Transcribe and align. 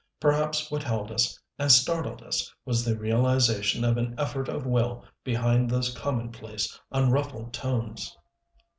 Perhaps 0.19 0.71
what 0.71 0.81
held 0.81 1.11
us 1.11 1.39
and 1.59 1.71
startled 1.71 2.23
us 2.23 2.51
was 2.65 2.83
the 2.83 2.97
realization 2.97 3.83
of 3.83 3.97
an 3.97 4.15
effort 4.17 4.49
of 4.49 4.65
will 4.65 5.05
behind 5.23 5.69
those 5.69 5.93
commonplace, 5.93 6.79
unruffled 6.91 7.53
tones. 7.53 8.17